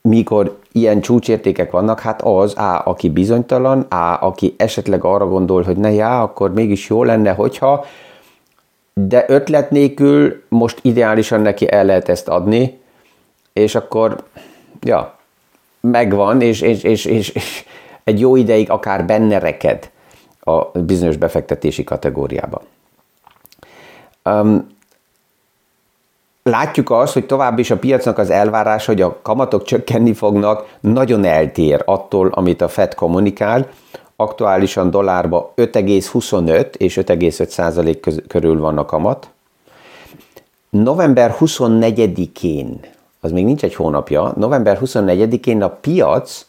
mikor 0.00 0.58
ilyen 0.72 1.00
csúcsértékek 1.00 1.70
vannak, 1.70 2.00
hát 2.00 2.22
az 2.22 2.56
A, 2.56 2.82
aki 2.84 3.10
bizonytalan, 3.10 3.80
A, 3.80 4.18
aki 4.20 4.54
esetleg 4.56 5.04
arra 5.04 5.26
gondol, 5.26 5.62
hogy 5.62 5.76
ne 5.76 5.92
já, 5.92 6.22
akkor 6.22 6.52
mégis 6.52 6.88
jó 6.88 7.04
lenne, 7.04 7.32
hogyha, 7.32 7.84
de 8.94 9.24
ötlet 9.28 9.70
nélkül 9.70 10.42
most 10.48 10.78
ideálisan 10.82 11.40
neki 11.40 11.70
el 11.70 11.84
lehet 11.84 12.08
ezt 12.08 12.28
adni, 12.28 12.78
és 13.52 13.74
akkor, 13.74 14.24
ja, 14.80 15.16
megvan, 15.80 16.40
és, 16.40 16.60
és, 16.60 16.82
és, 16.82 17.04
és, 17.04 17.28
és 17.28 17.64
egy 18.04 18.20
jó 18.20 18.36
ideig 18.36 18.70
akár 18.70 19.04
benne 19.04 19.38
reked 19.38 19.90
a 20.40 20.78
bizonyos 20.78 21.16
befektetési 21.16 21.84
kategóriába. 21.84 22.62
Um, 24.24 24.75
látjuk 26.46 26.90
azt, 26.90 27.12
hogy 27.12 27.26
tovább 27.26 27.58
is 27.58 27.70
a 27.70 27.78
piacnak 27.78 28.18
az 28.18 28.30
elvárás, 28.30 28.86
hogy 28.86 29.00
a 29.00 29.18
kamatok 29.22 29.64
csökkenni 29.64 30.12
fognak, 30.12 30.76
nagyon 30.80 31.24
eltér 31.24 31.82
attól, 31.84 32.28
amit 32.28 32.60
a 32.60 32.68
Fed 32.68 32.94
kommunikál. 32.94 33.68
Aktuálisan 34.16 34.90
dollárba 34.90 35.52
5,25 35.56 36.74
és 36.74 36.96
5,5 36.96 37.46
százalék 37.46 38.06
körül 38.28 38.60
van 38.60 38.78
a 38.78 38.84
kamat. 38.84 39.28
November 40.70 41.36
24-én, 41.40 42.80
az 43.20 43.30
még 43.30 43.44
nincs 43.44 43.62
egy 43.64 43.74
hónapja, 43.74 44.32
november 44.36 44.78
24-én 44.84 45.62
a 45.62 45.68
piac 45.68 46.46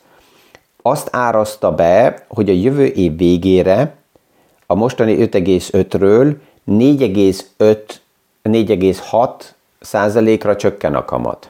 azt 0.82 1.10
árazta 1.12 1.72
be, 1.72 2.26
hogy 2.28 2.50
a 2.50 2.54
jövő 2.54 2.86
év 2.86 3.18
végére 3.18 3.96
a 4.66 4.76
mostani 4.76 5.16
5,5-ről 5.16 6.36
4,5 6.68 7.78
4,6 8.44 9.56
százalékra 9.80 10.56
csökken 10.56 10.96
a 10.96 11.06
kamat. 11.06 11.50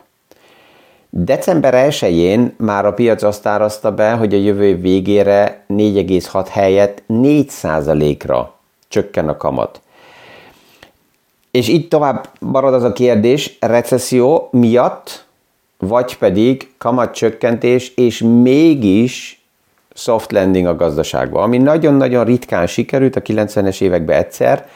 December 1.09 1.89
1-én 1.89 2.53
már 2.57 2.85
a 2.85 2.93
piac 2.93 3.23
azt 3.23 3.45
árazta 3.45 3.91
be, 3.91 4.11
hogy 4.11 4.33
a 4.33 4.37
jövő 4.37 4.65
év 4.65 4.81
végére 4.81 5.63
4,6 5.69 6.47
helyett 6.49 7.03
4 7.05 7.49
százalékra 7.49 8.53
csökken 8.87 9.29
a 9.29 9.37
kamat. 9.37 9.81
És 11.51 11.67
itt 11.67 11.89
tovább 11.89 12.29
marad 12.39 12.73
az 12.73 12.83
a 12.83 12.93
kérdés, 12.93 13.57
recesszió 13.59 14.49
miatt, 14.51 15.25
vagy 15.77 16.17
pedig 16.17 16.71
kamatcsökkentés, 16.77 17.91
és 17.95 18.19
mégis 18.41 19.41
soft 19.93 20.31
landing 20.31 20.65
a 20.65 20.75
gazdaságban, 20.75 21.43
ami 21.43 21.57
nagyon-nagyon 21.57 22.25
ritkán 22.25 22.67
sikerült 22.67 23.15
a 23.15 23.21
90-es 23.21 23.81
években 23.81 24.17
egyszer, 24.17 24.67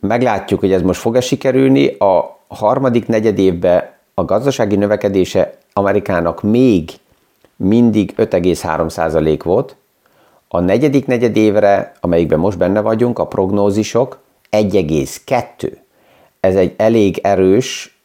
Meglátjuk, 0.00 0.60
hogy 0.60 0.72
ez 0.72 0.82
most 0.82 1.00
fog-e 1.00 1.20
sikerülni. 1.20 1.86
A 1.86 2.38
harmadik 2.48 3.06
negyed 3.06 3.38
évben 3.38 3.90
a 4.14 4.24
gazdasági 4.24 4.76
növekedése 4.76 5.58
Amerikának 5.72 6.42
még 6.42 6.90
mindig 7.56 8.14
5,3% 8.16 9.40
volt. 9.42 9.76
A 10.48 10.60
negyedik 10.60 11.06
negyed 11.06 11.36
évre, 11.36 11.92
amelyikben 12.00 12.38
most 12.38 12.58
benne 12.58 12.80
vagyunk, 12.80 13.18
a 13.18 13.26
prognózisok 13.26 14.18
1,2. 14.50 15.72
Ez 16.40 16.54
egy 16.54 16.74
elég 16.76 17.18
erős 17.22 17.98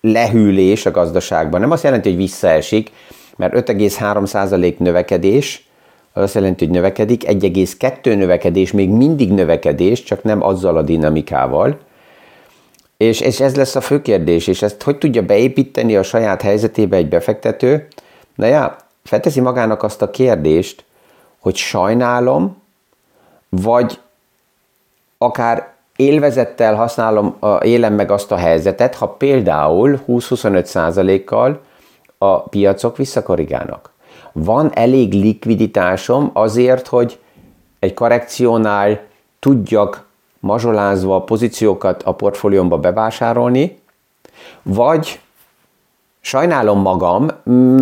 lehűlés 0.00 0.86
a 0.86 0.90
gazdaságban. 0.90 1.60
Nem 1.60 1.70
azt 1.70 1.82
jelenti, 1.82 2.08
hogy 2.08 2.18
visszaesik, 2.18 2.90
mert 3.36 3.68
5,3% 3.68 4.76
növekedés 4.76 5.68
az 6.12 6.22
azt 6.22 6.34
jelenti, 6.34 6.64
hogy 6.64 6.74
növekedik, 6.74 7.24
1,2 7.26 8.16
növekedés, 8.16 8.72
még 8.72 8.88
mindig 8.88 9.32
növekedés, 9.32 10.02
csak 10.02 10.22
nem 10.22 10.42
azzal 10.42 10.76
a 10.76 10.82
dinamikával. 10.82 11.78
És, 12.96 13.20
és 13.20 13.40
ez 13.40 13.56
lesz 13.56 13.76
a 13.76 13.80
fő 13.80 14.02
kérdés, 14.02 14.46
és 14.46 14.62
ezt 14.62 14.82
hogy 14.82 14.98
tudja 14.98 15.22
beépíteni 15.22 15.96
a 15.96 16.02
saját 16.02 16.42
helyzetébe 16.42 16.96
egy 16.96 17.08
befektető? 17.08 17.88
Na 18.34 18.46
ja, 18.46 18.76
felteszi 19.04 19.40
magának 19.40 19.82
azt 19.82 20.02
a 20.02 20.10
kérdést, 20.10 20.84
hogy 21.38 21.56
sajnálom, 21.56 22.62
vagy 23.48 23.98
akár 25.18 25.72
élvezettel 25.96 26.74
használom, 26.74 27.36
élem 27.62 27.94
meg 27.94 28.10
azt 28.10 28.32
a 28.32 28.36
helyzetet, 28.36 28.94
ha 28.94 29.08
például 29.08 30.00
20-25 30.08 30.64
százalékkal 30.64 31.60
a 32.18 32.40
piacok 32.40 32.96
visszakorrigálnak 32.96 33.89
van 34.32 34.70
elég 34.74 35.12
likviditásom 35.12 36.30
azért, 36.32 36.86
hogy 36.86 37.18
egy 37.78 37.94
korrekciónál 37.94 39.00
tudjak 39.38 40.08
mazsolázva 40.40 41.20
pozíciókat 41.24 42.02
a 42.02 42.14
portfóliómba 42.14 42.78
bevásárolni, 42.78 43.78
vagy 44.62 45.20
sajnálom 46.20 46.80
magam, 46.80 47.28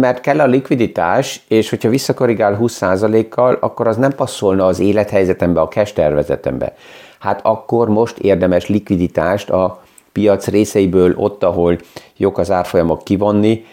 mert 0.00 0.20
kell 0.20 0.40
a 0.40 0.46
likviditás, 0.46 1.44
és 1.48 1.70
hogyha 1.70 1.88
visszakorrigál 1.88 2.58
20%-kal, 2.60 3.58
akkor 3.60 3.86
az 3.86 3.96
nem 3.96 4.14
passzolna 4.14 4.66
az 4.66 4.78
élethelyzetembe, 4.78 5.60
a 5.60 5.68
cash 5.68 5.94
tervezetembe. 5.94 6.74
Hát 7.18 7.40
akkor 7.42 7.88
most 7.88 8.18
érdemes 8.18 8.68
likviditást 8.68 9.50
a 9.50 9.82
piac 10.12 10.46
részeiből 10.46 11.14
ott, 11.16 11.42
ahol 11.42 11.78
jók 12.16 12.38
az 12.38 12.50
árfolyamok 12.50 13.04
kivonni, 13.04 13.64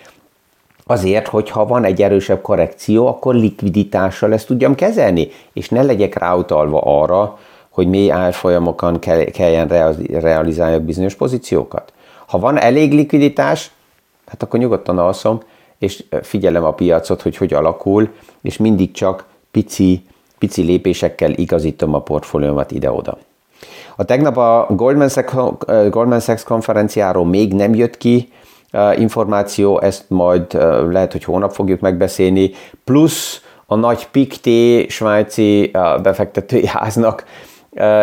Azért, 0.87 1.27
hogyha 1.27 1.65
van 1.65 1.83
egy 1.83 2.01
erősebb 2.01 2.41
korrekció, 2.41 3.07
akkor 3.07 3.35
likviditással 3.35 4.33
ezt 4.33 4.47
tudjam 4.47 4.75
kezelni, 4.75 5.27
és 5.53 5.69
ne 5.69 5.83
legyek 5.83 6.15
ráutalva 6.19 6.81
arra, 6.81 7.39
hogy 7.69 7.87
mély 7.87 8.11
árfolyamokon 8.11 8.99
kelljen 9.31 9.67
realizáljak 10.11 10.81
bizonyos 10.81 11.15
pozíciókat. 11.15 11.93
Ha 12.25 12.39
van 12.39 12.57
elég 12.57 12.93
likviditás, 12.93 13.71
hát 14.25 14.43
akkor 14.43 14.59
nyugodtan 14.59 14.97
alszom, 14.97 15.41
és 15.79 16.03
figyelem 16.21 16.63
a 16.63 16.73
piacot, 16.73 17.21
hogy 17.21 17.37
hogy 17.37 17.53
alakul, 17.53 18.09
és 18.41 18.57
mindig 18.57 18.91
csak 18.91 19.25
pici 19.51 20.03
pici 20.37 20.61
lépésekkel 20.61 21.31
igazítom 21.31 21.93
a 21.93 22.01
portfóliómat 22.01 22.71
ide-oda. 22.71 23.17
A 23.95 24.03
tegnap 24.03 24.37
a 24.37 24.67
Goldman 24.69 25.09
Sachs, 25.09 25.33
Goldman 25.89 26.19
Sachs 26.19 26.43
konferenciáról 26.43 27.25
még 27.25 27.53
nem 27.53 27.73
jött 27.75 27.97
ki 27.97 28.31
információ, 28.97 29.81
ezt 29.81 30.05
majd 30.07 30.53
lehet, 30.89 31.11
hogy 31.11 31.23
hónap 31.23 31.51
fogjuk 31.51 31.79
megbeszélni, 31.79 32.51
plusz 32.83 33.43
a 33.65 33.75
nagy 33.75 34.07
Picté 34.07 34.87
svájci 34.87 35.71
befektetői 36.01 36.67
háznak 36.67 37.23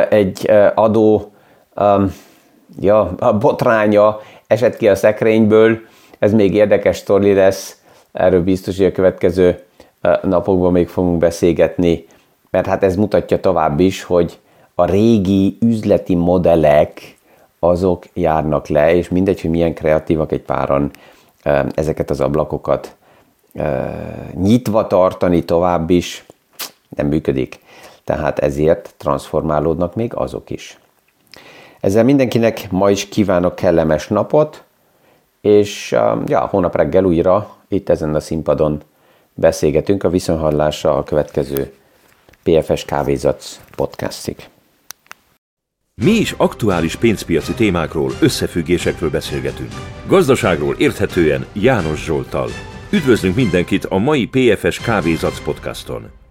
egy 0.08 0.50
adó 0.74 1.32
ja, 2.80 3.14
a 3.18 3.38
botránya 3.38 4.20
esett 4.46 4.76
ki 4.76 4.88
a 4.88 4.94
szekrényből, 4.94 5.78
ez 6.18 6.32
még 6.32 6.54
érdekes 6.54 6.96
sztori 6.96 7.34
lesz, 7.34 7.76
erről 8.12 8.42
biztos, 8.42 8.76
hogy 8.76 8.86
a 8.86 8.92
következő 8.92 9.62
napokban 10.22 10.72
még 10.72 10.88
fogunk 10.88 11.18
beszélgetni, 11.18 12.06
mert 12.50 12.66
hát 12.66 12.82
ez 12.82 12.96
mutatja 12.96 13.40
tovább 13.40 13.80
is, 13.80 14.02
hogy 14.02 14.38
a 14.74 14.84
régi 14.84 15.56
üzleti 15.60 16.14
modellek 16.14 17.16
azok 17.64 18.04
járnak 18.12 18.66
le, 18.66 18.94
és 18.94 19.08
mindegy, 19.08 19.40
hogy 19.40 19.50
milyen 19.50 19.74
kreatívak 19.74 20.32
egy 20.32 20.42
páran 20.42 20.90
ezeket 21.74 22.10
az 22.10 22.20
ablakokat 22.20 22.96
nyitva 24.34 24.86
tartani 24.86 25.44
tovább 25.44 25.90
is, 25.90 26.26
nem 26.88 27.06
működik. 27.06 27.60
Tehát 28.04 28.38
ezért 28.38 28.94
transformálódnak 28.96 29.94
még 29.94 30.14
azok 30.14 30.50
is. 30.50 30.78
Ezzel 31.80 32.04
mindenkinek 32.04 32.70
ma 32.70 32.90
is 32.90 33.08
kívánok 33.08 33.54
kellemes 33.54 34.08
napot, 34.08 34.64
és 35.40 35.90
ja, 36.26 36.46
hónap 36.50 36.76
reggel 36.76 37.04
újra 37.04 37.56
itt 37.68 37.88
ezen 37.88 38.14
a 38.14 38.20
színpadon 38.20 38.82
beszélgetünk 39.34 40.04
a 40.04 40.08
viszonhallásra 40.08 40.96
a 40.96 41.02
következő 41.02 41.72
PFS 42.42 42.84
Kávézac 42.84 43.60
podcastig. 43.76 44.51
Mi 46.02 46.10
is 46.10 46.34
aktuális 46.36 46.96
pénzpiaci 46.96 47.52
témákról, 47.52 48.12
összefüggésekről 48.20 49.10
beszélgetünk. 49.10 49.72
Gazdaságról 50.06 50.74
érthetően 50.78 51.46
János 51.52 52.04
Zsoltal. 52.04 52.48
Üdvözlünk 52.90 53.34
mindenkit 53.34 53.84
a 53.84 53.98
mai 53.98 54.26
PFS 54.26 54.80
Kávézac 54.80 55.40
podcaston! 55.40 56.21